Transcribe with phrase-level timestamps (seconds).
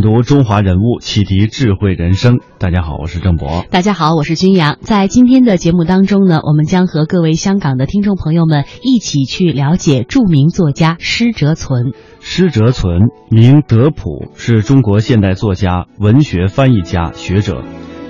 [0.00, 2.38] 品读中华人物，启迪智慧人生。
[2.58, 3.66] 大家好，我是郑博。
[3.70, 4.78] 大家好，我是君阳。
[4.80, 11.92] 在今天的节目当中呢，我们将和各位香港的听众朋友们一起去了解著名作家施哲存。
[12.20, 17.62] 施哲存，名德普，是中国现代作家、文学翻译家、学者，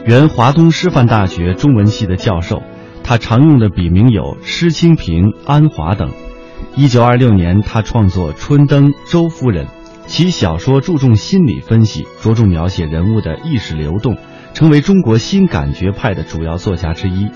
[0.06, 2.62] 原华东师范大学中文系的教授。
[3.02, 6.10] 他常用的笔名有施清平、安华等。
[6.76, 9.66] 一九二六年，他创作《春灯》《周夫人》。
[10.10, 14.16] 其小说注重心理分析，着重描写人物的意识流动，
[14.54, 17.28] 成为中国新感觉派的主要作家之一。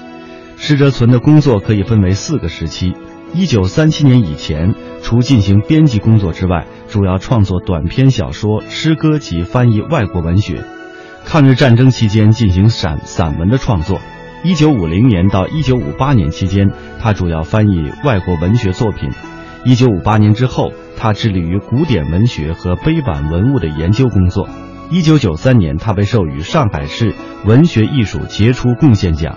[0.57, 2.93] 施哲存的工作可以分为四个时期：
[3.33, 10.57] 一九三七年以前，除进行编辑工作之外，主要创作短篇小说、诗歌及翻译外国文学；
[11.25, 13.99] 抗日战争期间进行散散文的创作；
[14.43, 19.11] 一九五零年到一九五八年期间，他主要翻译外国文学作品；
[19.65, 20.73] 一九五八年之后。
[21.05, 24.49] 他致力于古典文学和碑版文物的研究工作。
[24.91, 29.37] 一九九三年，他被授予上海市文学艺术杰出贡献奖。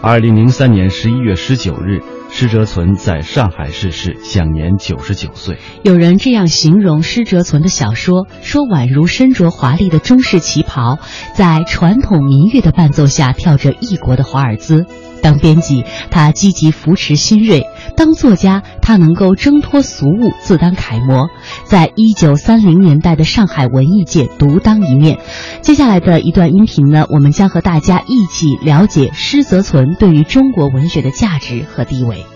[0.00, 5.58] 二零零三年十一月十九日，施哲存在上海逝世，享年九十九岁。
[5.82, 10.98] 有人这样形容施哲存的小说，说宛如身着华丽的中式旗袍，
[11.34, 14.86] 在传统民乐的伴奏下跳着异国的华尔兹。
[15.24, 17.62] 当编辑，他积极扶持新锐；
[17.96, 21.30] 当作家，他能够挣脱俗物，自当楷模，
[21.64, 25.18] 在一九三零年代的上海文艺界独当一面。
[25.62, 32.26] 接下来的一段音频呢，我们将和大家一起了解施泽存对于中国文学的价值和地位。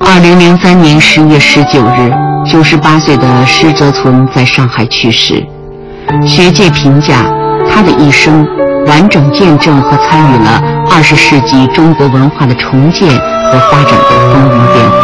[0.00, 2.10] 二零零三年十月十九日，
[2.50, 5.46] 九十八岁的施泽存在上海去世。
[6.26, 7.30] 学界评价
[7.68, 8.46] 他的一生。
[8.86, 14.98] 完整见证和参与了二十世纪中国文化的重建和发展的风云变幻。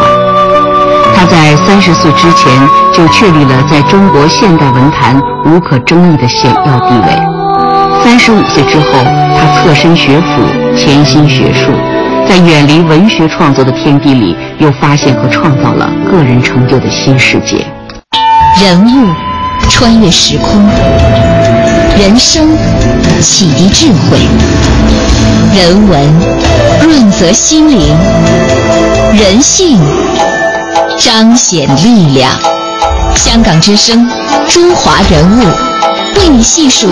[1.16, 2.52] 他在三十岁之前
[2.92, 8.02] 就确立了在中国现代文坛无可争议的显要地位。
[8.02, 9.04] 三十五岁之后，
[9.38, 10.42] 他侧身学府，
[10.76, 11.70] 潜心学术，
[12.28, 17.64] 在远离文学创作的天地里，又发现和创造了个人成就的新世界。
[18.60, 19.08] 人物
[19.70, 20.62] 穿越时空。
[21.96, 22.48] 人生
[23.20, 24.18] 启迪智慧，
[25.56, 26.12] 人文
[26.82, 27.80] 润泽心灵，
[29.16, 29.78] 人性
[30.98, 32.30] 彰显力量。
[33.14, 34.06] 香港之声，
[34.48, 35.44] 中华人物，
[36.18, 36.88] 为你细数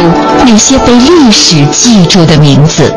[0.47, 2.93] 那些被历史记住的名字。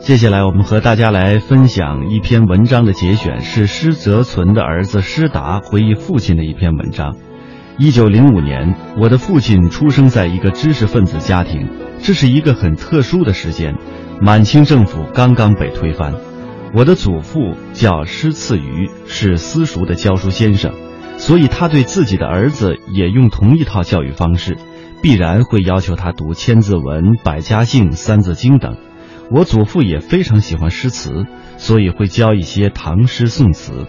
[0.00, 7.16] 接下来，我们和大家来分享一篇文章的节选，是施泽存的儿子施达回忆父亲的一篇文章。
[7.78, 13.76] 一九零五年，我的父亲出生在一个知识分子家庭，这是一个很特殊的时间。
[14.18, 16.14] 满清政府刚刚被推翻，
[16.72, 20.72] 我的祖父叫施次瑜，是私塾的教书先生，
[21.18, 24.56] 所以他对自己的儿子也用同一套教育方式，
[25.02, 28.78] 必然会要求他读《千字文》《百家姓》《三字经》等。
[29.30, 31.26] 我祖父也非常喜欢诗词，
[31.58, 33.86] 所以会教一些唐诗宋词。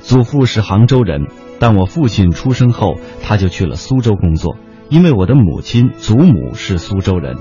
[0.00, 1.22] 祖父是杭州人。
[1.64, 4.58] 但我父亲出生后，他就去了苏州工作，
[4.90, 7.38] 因为我的母亲祖母是苏州人，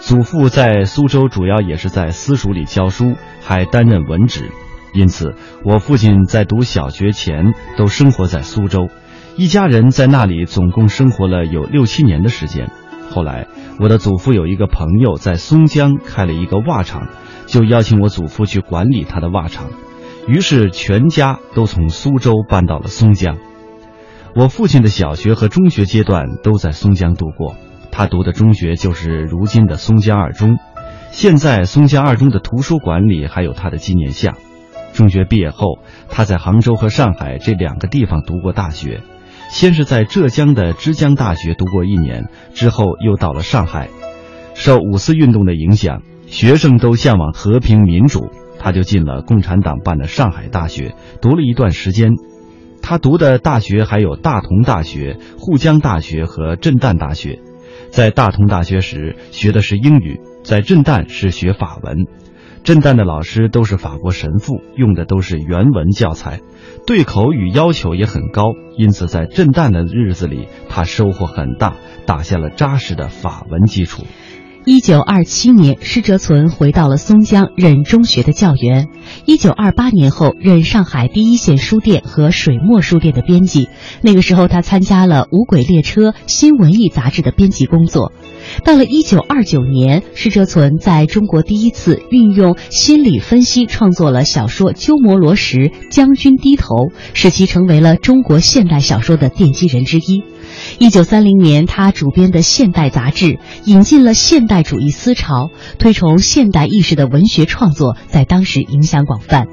[0.00, 3.12] 祖父在苏州主要也是在私塾里教书，
[3.42, 4.50] 还担任文职，
[4.94, 5.34] 因此
[5.66, 8.88] 我父亲在读小学前都生活在苏州，
[9.36, 12.70] 一家人在那里总共生活了有六七年的时间。
[13.10, 13.48] 后来
[13.78, 17.08] 我的祖父有一个朋友在松江开了一个袜厂，
[17.44, 19.66] 就邀请我祖父去管理他的袜厂，
[20.26, 23.36] 于是全家都从苏州搬到了松江。
[24.34, 27.56] 我父亲的小学和中学阶段都在松江度过，
[27.90, 30.58] 他读的中学就是如今的松江二中，
[31.10, 34.36] 现在松江二中的图书馆里还有他的纪念像。
[34.92, 35.78] 中学毕业后，
[36.08, 39.00] 他在杭州和上海这两个地方读过大学，
[39.50, 43.88] 先是在浙江的之江大学读过一年，之后又到了上海。
[44.54, 48.28] 受五四运动的影响，学生都向往和平民主，
[48.58, 52.12] 他就进了共产党办的上海大学，读了一段时间。
[52.88, 57.38] 他读的大学还有大同大学、沪江大学和震旦大学。
[57.90, 62.06] 在大同大学时学的是英语，在震旦是学法文。
[62.64, 66.40] 震旦的老师都是法国神父，用的都是原文教材，
[66.86, 71.74] 对口语要求也很高，因此在震旦的日子里，他收获很大，
[72.06, 74.04] 打下了扎实的法文基础。
[74.64, 78.88] 一九二七年，施哲存回到了松江任中学的教员。
[79.24, 83.68] 一九二八年后，任上海第一线书店和水墨书店的编辑。
[84.02, 88.12] 那个时候，他参加了《无轨列车》《新文艺》杂志的编辑工作。
[88.64, 96.74] 到了一九二九年，施哲存在中国第一次运用心理分析创作了小说《鸠摩罗什将军低头》，
[97.14, 100.24] 使其成为了中国现代小说的奠基人之一。
[100.78, 109.46] 一九三零年，他主编的《现代》杂志引进了现代主义思潮，推崇现代意识的文学创作在当时影响广泛。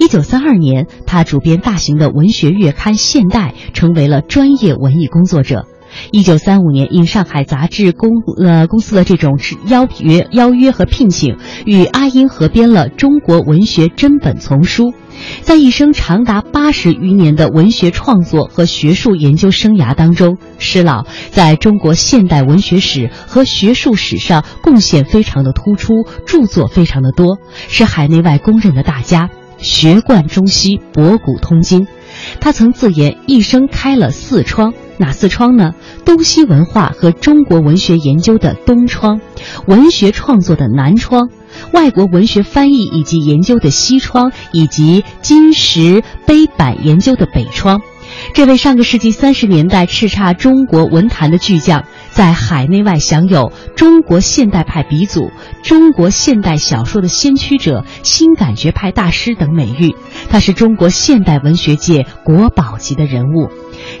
[0.00, 5.66] 一九三二年，他主编大型的文学月刊《现代》，成为了专业文艺工作者。
[6.10, 14.90] 一九三五年，应上海杂志公呃公司的这种邀约邀约和聘请，与阿英合编了《中国文学真本丛书》。
[15.40, 27.38] 在一生长达八十余年的文学创作和学术研究生涯当中，施老在中国现代文学史和学术史上贡献非常的突出，著作非常的多，
[27.68, 31.88] 是海内外公认的大家，学贯中西，博古通今。
[32.38, 35.74] 他曾自言一生开了四窗，哪四窗呢？
[36.04, 39.20] 东西文化和中国文学研究的东窗，
[39.66, 41.28] 文学创作的南窗。
[41.72, 47.80] 外国文学翻译以及研究的西窗，以及金石碑版研究的北窗，
[48.34, 55.30] 这位上个世纪三十年代叱咤中国文坛的巨匠，在海内外享有“中国现代派鼻祖
[55.64, 59.94] ”“中国现代小说的先驱者”“新感觉派大师”等美誉。
[60.28, 63.50] 他是中国现代文学界国宝级的人物。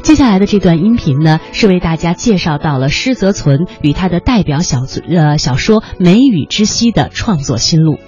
[0.02, 4.78] 接下来的这段音频呢，是为大家介绍到了施泽存与他的代表小
[5.08, 7.98] 呃小说《梅雨之息》的创作心路。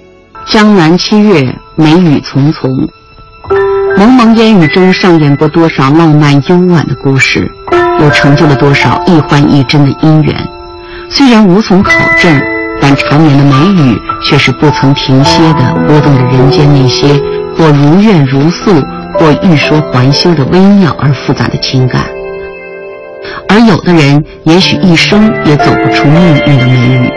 [0.47, 2.89] 江南七月，梅雨匆匆，
[3.97, 7.51] 蒙蒙烟雨中上演过多少浪漫幽婉的故事，
[8.01, 10.35] 又成就了多少一欢一真的姻缘。
[11.11, 12.41] 虽然无从考证，
[12.81, 17.09] 但缠绵的梅雨却是不曾停歇的拨动着人间那些
[17.57, 18.71] 或如怨如诉。
[19.15, 22.03] 或欲说还休的微妙而复杂的情感，
[23.49, 27.11] 而有的人也许一生也走不出命运的梅雨。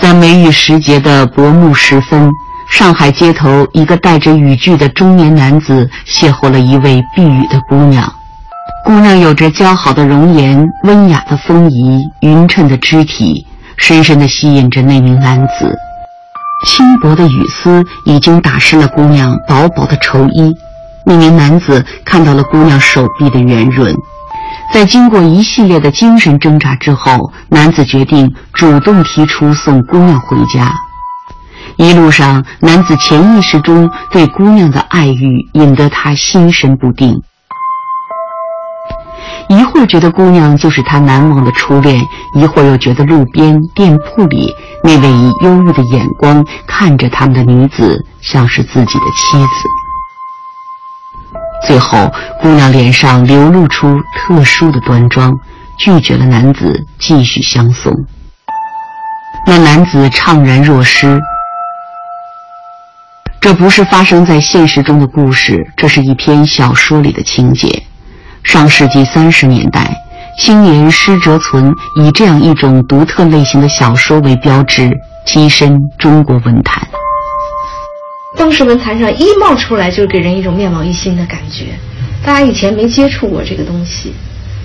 [0.00, 2.30] 在梅雨时节的薄暮时分，
[2.70, 8.12] 上海街头，一个带着雨具的中年男子邂逅了一位避雨的姑娘。
[8.84, 13.46] 姑娘有着姣好的容颜、温雅的风仪、匀称的肢体，
[13.78, 15.74] 深深地吸引着那名男子。
[16.64, 20.52] 轻薄的雨丝已经打湿了姑娘薄薄的绸衣。
[21.06, 23.94] 那名男子看到了姑娘手臂的圆润，
[24.72, 30.72] 在经过一系列的精神挣扎之后，男子决定主动提出送姑娘回家。
[31.76, 37.20] 一路上，男子潜意识中对姑娘的爱欲引得他心神不定。
[39.48, 42.02] 一会儿觉得姑娘就是他难忘的初恋，
[42.34, 44.52] 一会儿又觉得路边店铺里
[44.82, 49.68] 那位以忧郁的眼光看着他们的女子像是自己的妻子。
[51.66, 55.32] 最后，姑娘脸上流露出特殊的端庄，
[55.78, 57.92] 拒绝了男子继续相送。
[59.46, 61.20] 那男子怅然若失。
[63.40, 67.82] 这不是发生在现实中的故事，这是一篇小说里的情节。
[68.44, 69.90] 上世纪三十年代，
[70.38, 74.90] 青年施哲存以这样一种独特类型的小说为标志，
[75.26, 76.86] 跻身中国文坛。
[78.36, 81.66] 当时文坛上一冒出来，就给人一种面貌一新的感觉，
[82.24, 84.12] 大家以前没接触过这个东西，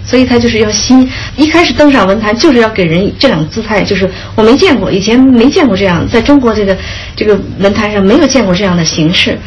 [0.05, 1.09] 所以他就是要新。
[1.37, 6.77] 一开始登上文坛，就是要给人这两个姿态，就是我没见过，以前没见过这样，在中国这个
[7.15, 9.39] 这个文坛上没有见过这样的形式，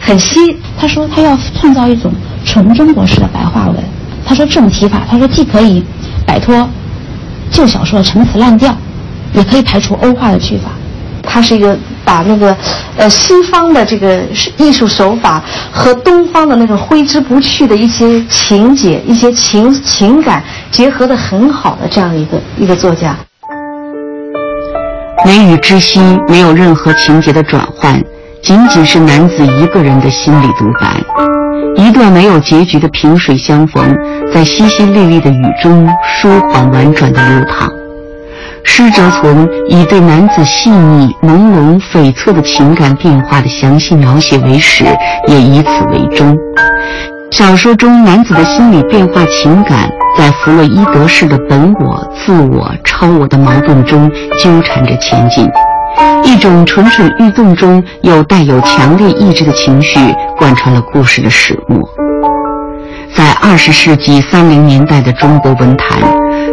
[0.00, 0.54] 很新。
[0.78, 2.12] 他说他要创造一种。
[2.46, 3.76] 纯中国式的白话文，
[4.24, 5.84] 他说这种提法，他说既可以
[6.24, 6.66] 摆脱
[7.50, 8.74] 旧小说的陈词滥调，
[9.34, 10.70] 也可以排除欧化的句法。
[11.28, 12.56] 他是一个把那个
[12.96, 14.22] 呃西方的这个
[14.56, 23.16] 艺术手法和东方的那个挥之不去的一些情节、一些情情感结合的很好的这样一个一个作家。
[25.24, 28.00] 梅雨之心没有任何情节的转换，
[28.40, 31.25] 仅仅是男子一个人的心理独白。
[31.76, 33.84] 一段没有结局的萍水相逢，
[34.32, 37.70] 在淅淅沥沥的雨中舒缓婉转的流淌。
[38.64, 44.84] 施哲存以对男子细腻、朦胧、悱恻的情感变化的详细描写为始，
[45.28, 46.36] 也以此为终。
[47.30, 54.10] 小说中男子的心理变化、情感，在弗洛伊德式的本我、自我、超我的矛盾中
[54.42, 55.46] 纠缠着前进。
[56.24, 59.98] 一种蠢蠢欲动中又带有强烈意志的情绪，
[60.36, 61.88] 贯穿了故事的始末。
[63.14, 65.98] 在二十世纪三零年代的中国文坛，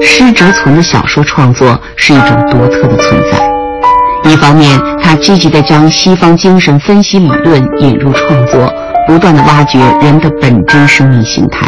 [0.02, 4.32] 施哲存的小说创作是一种独特的存在。
[4.32, 8.72] 一方面，他积极地将西方精神分析理论引入创作，
[9.06, 11.68] 不断地挖掘人的本真生命形态；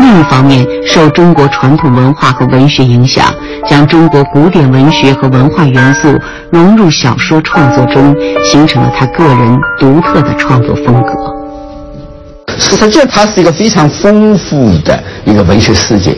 [0.00, 3.26] 另一方面，受中国传统文化和文学影响，
[3.68, 6.18] 将中国古典文学和文化元素
[6.50, 11.12] 融入小说创作中，形成了他个人独特的创作风格。
[12.58, 16.16] 实际上，它是一个非常丰富的一个文学世界。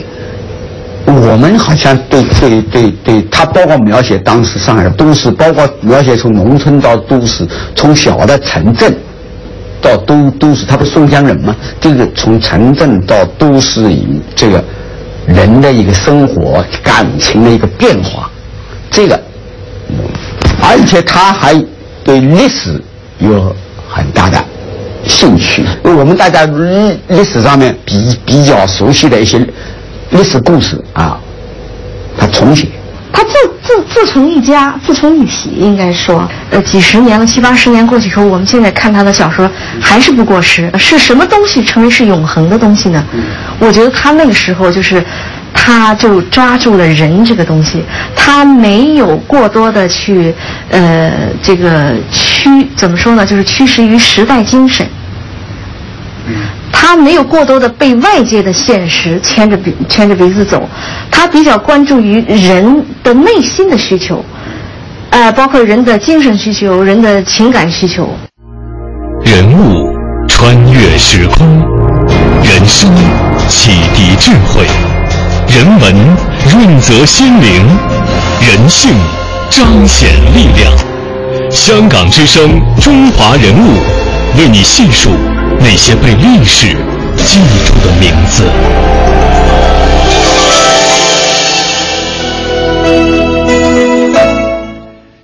[1.05, 8.97] 我们好像对对对对，它包括描写当时上海的都市，包括描写从农村到都市，从小的城镇
[9.83, 11.55] 到都都市，他不是松江人吗？
[11.81, 13.95] 这个从城镇到都市，
[14.35, 14.65] 这个
[15.27, 18.31] 人的一个生活感情的一个变化，
[18.91, 19.21] 这个，
[20.63, 21.53] 而且他还
[22.05, 22.81] 对历史
[23.19, 23.55] 有
[23.91, 24.43] 很大的。
[25.05, 29.45] 兴趣，我们大家历历史上面比比较熟悉的一些
[30.11, 31.19] 历史故事啊，
[32.17, 32.69] 他重写。
[33.13, 39.49] 他自自自成一家，自成一体，应该说，呃，几十年了，七八十年过去以后，我们现在看他的小说
[39.81, 40.71] 还是不过时。
[40.79, 43.05] 是什么东西成为是永恒的东西呢？
[43.59, 45.05] 我觉得他那个时候就是，
[45.53, 47.85] 他就抓住了人这个东西，
[48.17, 50.35] 他没有过多的去，
[50.71, 53.27] 呃，这个趋怎么说呢？
[53.27, 54.87] 就是驱使于时代精神。
[56.85, 60.69] 他没有过多的被外界的现实牵着鼻牵着鼻子走，
[61.13, 64.23] 他比较关注于人的内心的需求，
[65.11, 68.11] 呃，包括人的精神需求、人的情感需求。
[69.25, 69.97] 人物
[70.27, 71.47] 穿越时空，
[72.43, 72.91] 人生
[73.49, 74.67] 启迪智慧，
[75.49, 75.95] 人文
[76.51, 77.65] 润泽心灵，
[78.41, 78.91] 人性
[79.49, 80.73] 彰显力量。
[81.49, 83.79] 香港之声，中华人物，
[84.37, 85.11] 为你细数。
[85.65, 86.77] 那些被历史
[87.17, 88.45] 记住的名字。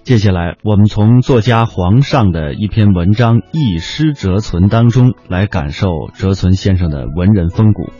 [0.05, 7.93] 接下来，我们从作家黄尚的一篇文章《忆施哲存》当中来感受哲存先生的文人风骨。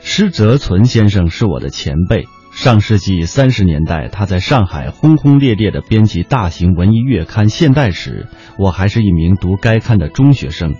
[0.00, 8.28] 施哲存先生是我的前辈，上世纪三十年代，他在上海轰轰烈烈的编辑大型文艺月刊《现代史》，
[8.58, 10.74] 我还是一名读该刊的中学生。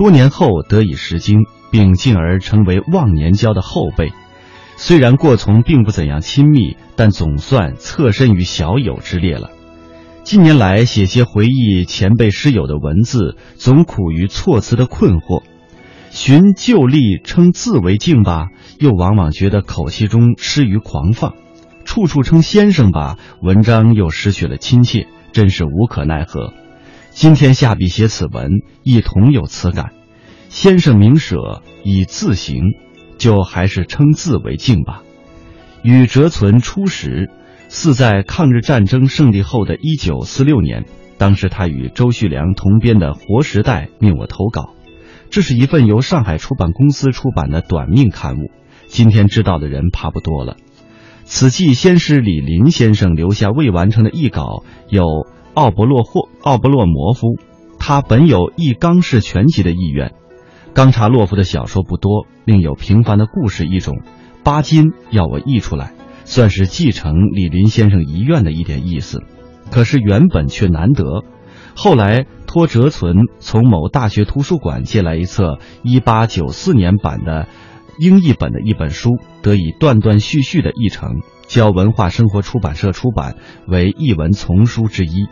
[0.00, 1.40] 多年后得以识经，
[1.70, 4.14] 并进而成为忘年交的后辈。
[4.78, 9.50] 虽然过从并不怎样亲密，但总算侧身于小友之列了。
[10.22, 15.42] 近年来写些回忆前辈师友的文字，总苦于措辞的困惑。
[16.08, 18.46] 寻旧例称字为敬吧，
[18.78, 21.32] 又往往觉得口气中失于狂放；
[21.84, 26.54] 处处称先生吧，文章又失去了亲切，真是无可奈何。
[27.10, 29.92] 今天下笔写此文，亦同有此感。
[30.48, 32.62] 先生名舍以字行，
[33.18, 35.02] 就还是称字为敬吧。
[35.82, 37.30] 与哲存初识，
[37.68, 40.86] 似在抗日战争胜利后的一九四六年。
[41.18, 44.74] 当时他与周旭良同编的《活时代》命我投稿，
[45.28, 48.50] 这是一份由上海出版公司出版的短命刊物。
[48.86, 50.56] 今天知道的人怕不多了。
[51.24, 55.04] 此记先是李林先生留下未完成的译稿，有。
[55.54, 57.36] 奥伯洛霍奥伯洛摩夫，
[57.78, 60.12] 他本有译冈氏全集的意愿。
[60.72, 64.00] 冈察洛夫的小说不多，另有平凡的故事一种。
[64.44, 65.92] 巴金要我译出来，
[66.24, 69.22] 算是继承李林先生遗愿的一点意思。
[69.70, 71.24] 可是原本却难得。
[71.74, 77.48] 后来托哲存从某大学图书馆借来一册1894年版的
[77.98, 83.34] 英译本的一本书，得以断断续续的译成，交文化生活出版社出版，
[83.66, 85.26] 为译文丛书之一。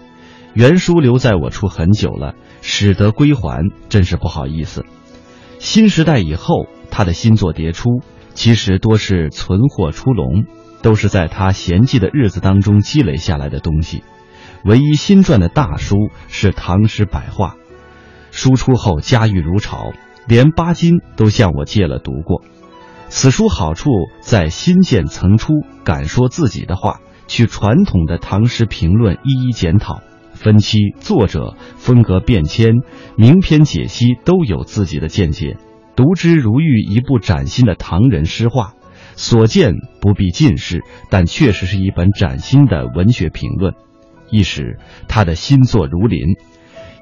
[0.52, 4.84] 原书留在我处很久了，使得归还，真是不好意思。
[5.60, 8.00] 新时代以后，他的新作迭出，
[8.34, 10.44] 其实多是存货出笼，
[10.82, 14.02] 都是在他闲寂的日子当中积累下来的东西。
[14.64, 17.54] 唯一新撰的大书是《唐诗百话》，
[18.36, 19.92] 书出后家喻如潮，
[20.26, 22.42] 连巴金都向我借了读过。
[23.08, 30.00] 此书好处在新建层出，敢说自己的话，去传统的唐诗评论一一检讨。
[30.34, 32.74] 分析作者风格变迁，
[33.16, 35.56] 名篇解析都有自己的见解，
[35.96, 38.74] 读之如遇一部崭新的唐人诗画。
[39.16, 43.74] 所见不必尽是，但确实是一本崭新的文学评论。
[44.30, 46.36] 一时他的新作如林，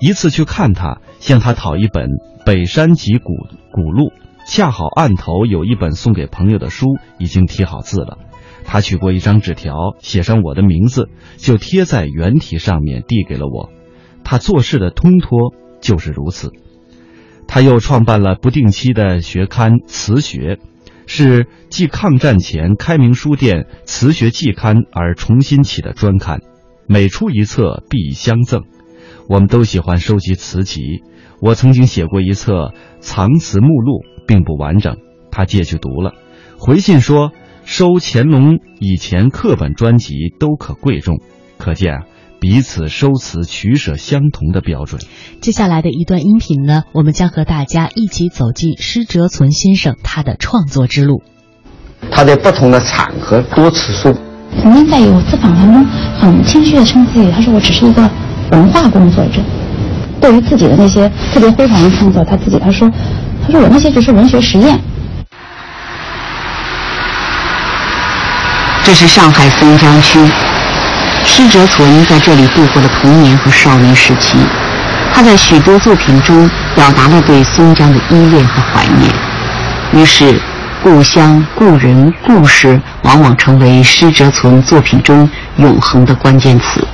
[0.00, 2.08] 一次去看他，向他讨一本
[2.46, 3.34] 《北山集古
[3.70, 4.08] 古录》，
[4.46, 8.18] 恰好案头有一本送给朋友的书，已经题好字了。
[8.64, 13.70] 他取过一张纸条，写上我的名字，就贴在原题上面，递给了我。
[14.24, 16.52] 他做事的通脱就是如此。
[17.48, 20.54] 他又创办了不定期的学刊《词学》，
[21.06, 26.40] 是继抗战前开明书店《词学季刊》而重新起的专刊，
[26.88, 28.62] 每出一册必相赠。
[29.28, 31.02] 我们都喜欢收集词集，
[31.40, 34.96] 我曾经写过一册藏词目录，并不完整，
[35.30, 36.12] 他借去读了，
[36.58, 37.32] 回信说
[37.64, 41.20] 收乾隆以前课本专辑都可贵重，
[41.58, 42.00] 可见啊。
[42.38, 45.00] 彼此收词取舍相同的标准。
[45.40, 51.22] 接下来的一段音频呢，我们将和大家一起走进施哲存先生他的创作之路。
[52.10, 54.14] 他在不同的场合多次说，
[54.60, 55.82] 曾经在有次访谈中
[56.20, 58.08] 很谦虚的称自己，他说我只是一个
[58.52, 59.40] 文化工作者。
[60.20, 62.90] 对于自己的那些特别辉煌的创作，他自己他说，
[63.46, 64.76] 他说我那些只是文学实验。
[68.82, 70.18] 这是上海松江区。
[71.24, 74.36] 施哲存在这里度过了童年和少年时期，
[75.12, 79.12] 他在许多作品中表达了对松江的依恋和怀念。
[79.92, 80.40] 于是，
[80.82, 86.86] 故乡、故人、故事往往成为施哲存作品中永恒的关键词。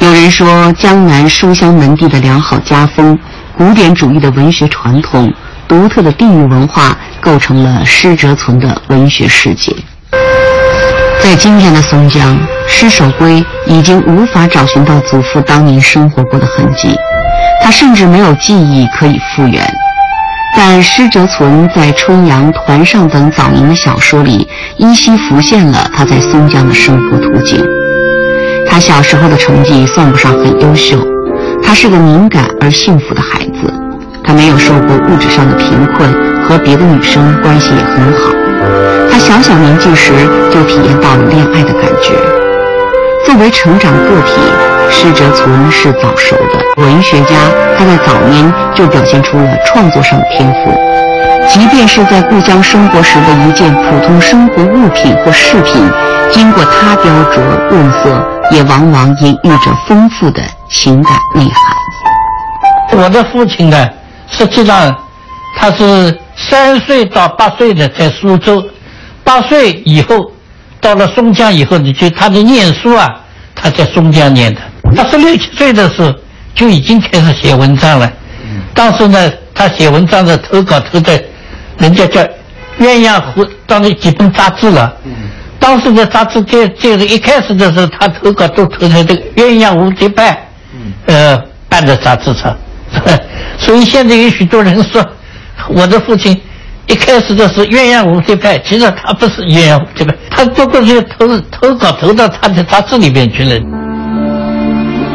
[0.00, 3.18] 有人说，江南书香门第的良好家风、
[3.56, 5.32] 古典主义的文学传统、
[5.74, 9.74] 独特的地域文化，构成了施哲存的文学世界。
[11.20, 12.38] 在今天的松江，
[12.68, 16.94] 施守圭已经无法找寻到祖父当年生活过的痕迹，
[17.60, 19.68] 他甚至没有记忆可以复原。
[20.56, 27.60] 但施哲存在《春阳》《团上》等早年的小说里，依稀浮现了他在松江的生活图景。
[28.68, 31.04] 他小时候的成绩算不上很优秀，
[31.60, 33.74] 他是个敏感而幸福的孩子，
[34.24, 36.10] 他没有受过物质上的贫困，
[36.44, 38.32] 和别的女生关系也很好。
[39.10, 40.12] 他小小年纪时
[40.50, 42.14] 就体验到了恋爱的感觉。
[43.26, 44.40] 作为成长个体，
[44.90, 47.36] 施哲存是早熟的文学家。
[47.76, 50.72] 他在早年就表现出了创作上的天赋，
[51.48, 55.82] 即便是在故乡生活时的一件普通生活物品或饰品，
[56.30, 63.02] 经过他雕琢润色，也往往隐喻着丰富的情感内涵。
[63.02, 63.88] 我的父亲呢，
[64.36, 64.96] 实际上
[65.56, 66.18] 他是。
[66.36, 68.60] 三岁到八岁的在苏州，
[69.22, 70.32] 八岁以后
[70.80, 73.08] 到了松江以后，你就他的念书啊，
[73.54, 74.60] 他在松江念的。
[74.96, 76.12] 他十六七岁的时候
[76.52, 78.12] 就已经开始写文章了。
[78.74, 81.22] 当时呢，他写文章的投稿投在
[81.78, 82.20] 人家叫
[82.80, 84.92] 《鸳鸯湖》当那几本杂志了。
[85.60, 90.32] 当时的杂志在就是一开始的时候，他投稿都投在这个《鸳鸯蝴蝶派》
[91.06, 92.56] 呃办的杂志上。
[93.58, 95.04] 所以现在有许多人说。
[95.70, 96.38] 我的父亲
[96.88, 103.58] 一开始的是鸳鸯蝴蝶派，其实他不是鸳鸯蝴蝶派，他不过是投投稿投到他的杂志里面去了。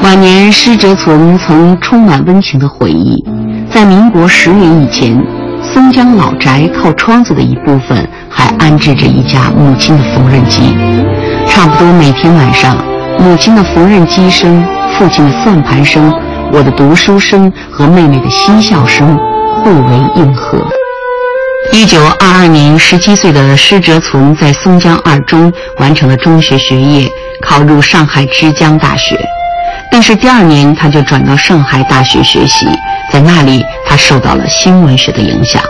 [0.02, 3.24] 晚年，施哲存曾充满温情的回忆，
[3.72, 5.16] 在民国十年以前，
[5.62, 10.74] 松江老宅靠窗子的一部分还安置着一架母亲的缝纫机，
[11.48, 12.76] 差不多每天晚上，
[13.20, 14.66] 母亲的缝纫机声、
[14.98, 16.12] 父亲的算盘声、
[16.52, 19.18] 我的读书声和妹妹的嬉笑声。
[19.62, 20.58] 互为应和。
[21.74, 29.20] 一九二二年，十七岁的施哲存在松江二中完成了中学学业，考入上海之江大学。
[29.92, 32.68] 但是第二年，他就转到上海大学学习，
[33.12, 35.62] 在那里，他受到了新文学的影响。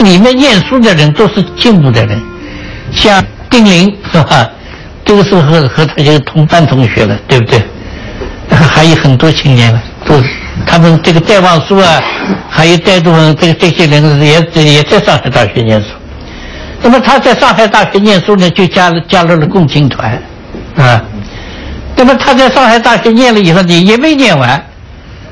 [0.00, 2.20] 里面念书的人都是进步的人，
[2.92, 4.50] 像丁玲是吧？
[5.04, 7.62] 这个时候和和他就是同班同学了，对不对？
[8.50, 10.22] 还有很多青年了，都。
[10.66, 12.00] 他们这个戴望舒啊，
[12.48, 15.88] 还有戴度这个这些人也也在上海大学念书。
[16.82, 20.20] 那么他在上海大学念书呢，就加入加入了共青团，
[20.76, 21.02] 啊。
[21.96, 24.50] 那么他在上海大学念了以后呢，也没念完，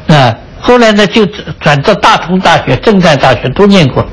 [0.09, 0.35] 啊。
[0.61, 1.27] 后来呢，就
[1.61, 4.05] 转到大同大学、正旦大学都念过，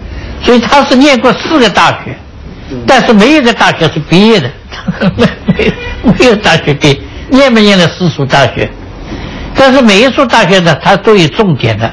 [0.43, 2.15] 所以他是念过四个大学，
[2.85, 4.49] 但是没有一个大学是毕业的，
[5.15, 5.73] 没没
[6.19, 8.69] 没有大学毕业，念没念了私塾大学。
[9.57, 11.91] 但是每一所大学呢，它都有重点的。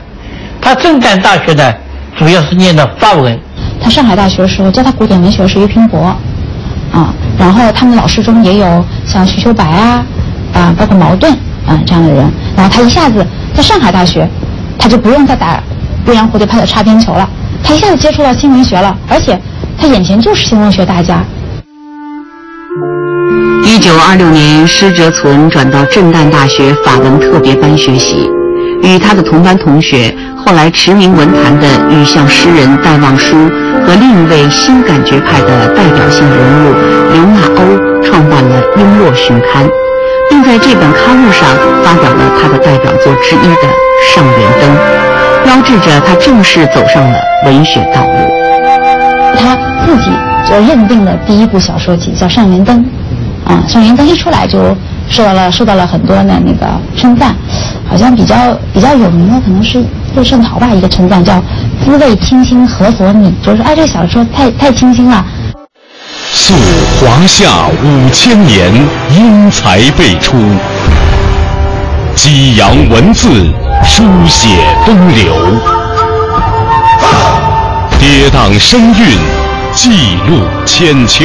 [0.60, 1.72] 他正旦大学呢，
[2.16, 3.38] 主要是念的法文。
[3.82, 5.98] 他上海大学的时候教他古典文学是俞平伯，
[6.92, 10.04] 啊，然后他们老师中也有像徐秋白啊，
[10.54, 11.32] 啊，包括茅盾
[11.66, 12.30] 啊这样的人。
[12.56, 14.28] 然后他一下子在上海大学，
[14.78, 15.60] 他就不用再打
[16.06, 17.28] 鸳鸯蝴蝶派的擦边球了，
[17.64, 19.36] 他一下子接触到新文学了，而且
[19.76, 21.24] 他眼前就是新文学大家。
[23.64, 28.28] 一九二六年，施哲存转到震旦大学法文特别班学习，
[28.82, 33.36] 与他的同班同学，后来驰名文坛的雨巷诗人戴望舒
[33.86, 36.74] 和另一位新感觉派的代表性人物
[37.12, 39.64] 刘纳欧创办了《璎珞旬刊》，
[40.28, 41.48] 并在这本刊物上
[41.84, 43.68] 发表了他的代表作之一的
[44.14, 44.70] 《上元灯》，
[45.44, 48.12] 标志着他正式走上了文学道路。
[49.38, 50.10] 他自己
[50.46, 52.80] 就认定了第一部小说集叫《上元灯》，
[53.44, 54.76] 啊，《宋元刚》一出来就
[55.08, 57.34] 受到了受到了很多的那个称赞，
[57.88, 58.36] 好像比较
[58.72, 61.42] 比较有名的可能是陆圣陶吧，一个称赞叫
[61.84, 65.24] “滋味清新何所拟”，就是说哎，这个小说太太清新了。
[66.34, 66.54] 溯
[67.00, 68.72] 华夏五千年，
[69.16, 70.36] 英才辈出；
[72.14, 73.28] 激扬文字，
[73.84, 74.48] 书写
[74.84, 75.32] 风流；
[77.98, 79.18] 跌宕声韵，
[79.72, 81.24] 记录千秋；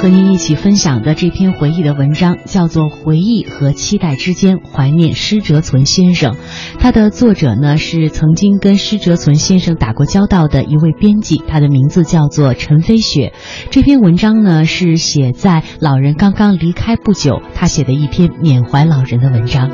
[0.00, 6.32] 和您一起分享的这篇回忆的文章，叫做《回忆和期待之间怀念施哲存先生》。
[6.78, 13.34] 他的作者呢是曾经跟施哲存先生打过交道的一位编辑，他的名字叫做陈飞雪。
[13.70, 19.70] 这篇文章呢是写在老人刚刚离开不久，他写的一篇缅怀老人的文章。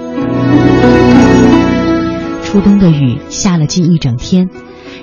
[2.43, 4.49] 初冬的雨下了近一整天。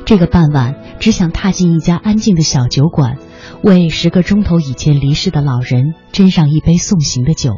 [0.05, 3.15] 这个傍晚，只想踏进一家安静的小酒馆，
[3.61, 7.53] 为十个钟头以前离世的老人斟上一杯送行的酒。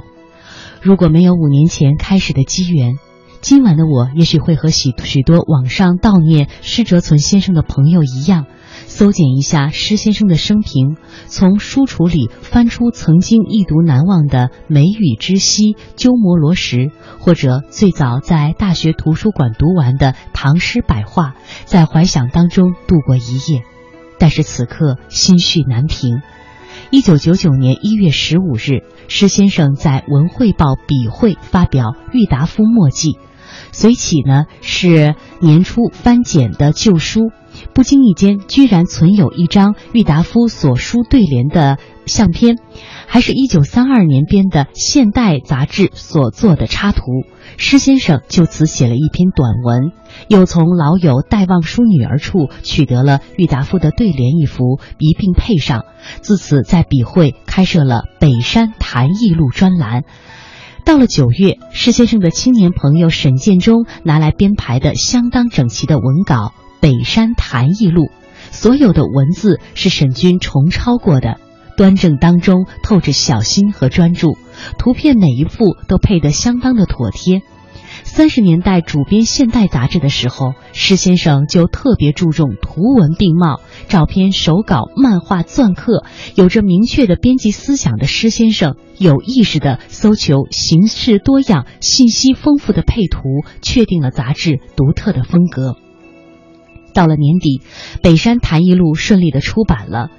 [0.81, 2.95] 如果没有五年前开始的机缘，
[3.41, 8.45] 今晚的我也许会和许许多网上悼念施哲存先生的朋友一样。
[8.87, 10.95] 搜检一下施先生的生平，
[11.27, 16.77] 从书橱里翻出曾经一读难忘的《梅雨之息》《鸠摩罗什》，
[17.19, 21.29] 或者最早在大学图书馆读完的《唐诗百话》，
[21.65, 23.74] 在怀想当中度过一夜。
[24.19, 26.21] 但是此刻心绪难平。
[26.91, 33.11] 一九九九年一月十五日，施先生在《文汇报》笔会发表《郁达夫墨迹》，
[33.71, 37.31] 随起呢是年初翻检的旧书。
[37.73, 42.57] 不经意间，居然存有一张郁达夫所书对联的相片，
[43.07, 47.01] 还是一九三二年编的《现代》杂志所做的插图。
[47.57, 49.91] 施先生就此写了一篇短文，
[50.27, 55.85] 又从老友戴望舒女儿处取得了郁达夫的对联一幅，一并配上。
[56.21, 60.03] 自此，在笔会开设了《北山谈艺录》专栏。
[60.83, 66.35] 到了九月，施先生的青年朋友沈建中拿来编排的相当整齐的文稿。
[66.79, 68.03] 《北山谈艺录》，
[68.51, 71.39] 所有的文字是沈君重抄过的，
[71.77, 74.37] 端正当中透着小心和专注，
[74.77, 77.41] 图片每一幅都配得相当的妥帖。
[78.03, 93.21] 三十年代主编《现代》杂志的时候，施先生就特别注重图文并茂，照片、手稿、漫画、篆刻，有着明确的编辑思想的施先生，有意识地搜求形式多样、信息丰富的配图，
[93.61, 95.75] 确定了杂志独特的风格。
[96.95, 97.61] 到了年底，
[98.01, 100.09] 《北山谈艺录》顺利的出版了。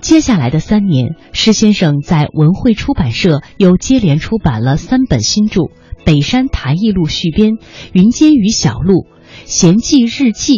[0.00, 5.60] 接下来的三年，施先生在文汇出版社又接连出版了三本新著：
[6.04, 7.52] 《北山谈艺录》续编、
[7.92, 8.94] 《云间与小录》、
[9.44, 10.54] 《闲记日记》。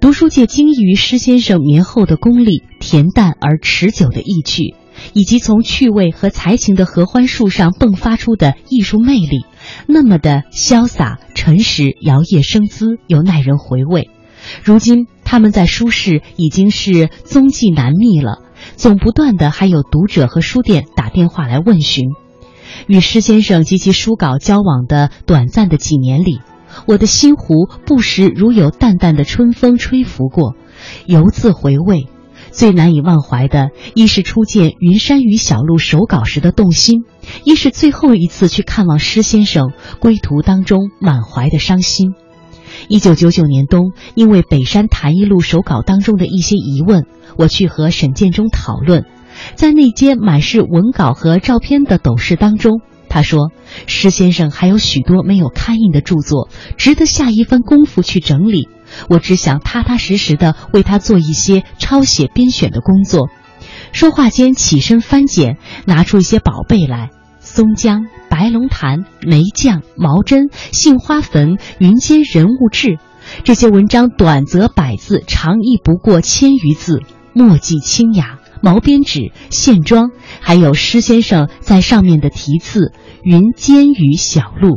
[0.00, 4.74] 读书界惊异于施先生绵厚的功力、恬淡而持久的意趣，
[5.12, 9.44] 以及从趣味和才情的合欢树上迸发出的艺术魅力，
[9.86, 14.10] 那么的潇洒、诚实、摇曳生姿，又耐人回味。
[14.62, 18.38] 如今他们在书市已经是踪迹难觅了，
[18.76, 22.10] 总不断的还有读者和书店打电话来问询。
[22.86, 26.40] 与施先生及其书稿交往的短暂的几年里，
[26.86, 30.54] 我的心湖不时如有淡淡的春风吹拂过，
[31.06, 32.08] 犹自回味。
[32.50, 37.04] 最难以忘怀的，一是初见《云山与小路》手稿时的动心，
[37.44, 42.14] 一是最后一次去看望施先生归途当中满怀的伤心。
[42.88, 49.04] 一九九九年冬，因为《北山谈艺录》手稿当中的一些疑问，我去和沈建中讨论。
[49.54, 53.50] 在那间满是文稿和照片的斗室当中，他说
[53.86, 58.68] ：“施先生还有许多没有刊印的著作，值得下一番功夫去整理。
[59.08, 63.28] 我只想踏踏实实地为他做一些抄写编选的工作。”
[63.92, 67.10] 说话间起身翻检，拿出一些宝贝来。
[67.40, 72.98] 松江、白龙潭、梅匠、毛针、杏花坟、云间人物志，
[73.44, 77.02] 这些文章短则百字，长亦不过千余字，
[77.34, 82.80] 墨迹清雅，毛边纸、线装，还有施先生在上面的题字
[83.22, 84.76] 《云间雨小路》。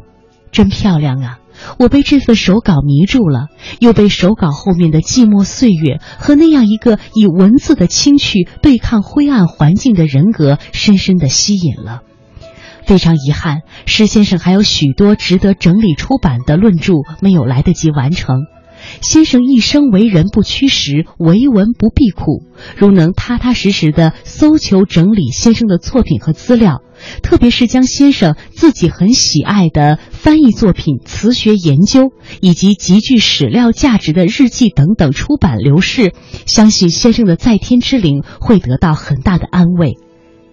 [0.51, 1.39] 真漂亮啊！
[1.79, 3.47] 我被这份手稿迷住了，
[3.79, 12.01] 又被手稿后面的寂寞岁月和那样一个以文字的清趣对抗灰暗环境的人格深深的吸引了。
[12.85, 18.45] 非常遗憾，施先生还有许多值得整理出版的论著没有来得及完成。
[19.01, 22.43] 先生一生为人不屈时，为文不避苦。
[22.77, 26.81] 如能踏踏实实的搜求整理先生的作品和资料，
[27.23, 36.13] 特别是将先生自己很喜爱的翻译作品、词学研究以及极具史料价值的日记等等出版流逝，
[36.45, 39.95] 相信先生的在天之灵会得到很大的安慰。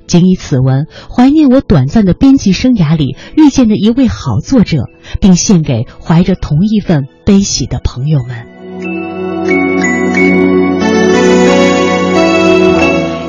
[0.07, 4.85] 仅以此文怀念我短暂的编辑生涯里遇见的一位好作者，
[5.21, 8.47] 并献给怀着同一份悲喜的朋友们。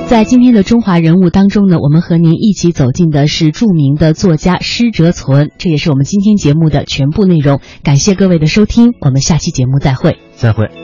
[0.08, 7.62] 在今天的中华人物当中呢，我们和您一起走进的是著名的作家施哲存，这也是我们今天节目的全部内容。
[7.84, 10.20] 感谢各位的收听，我们下期节目再会。
[10.36, 10.83] 再会。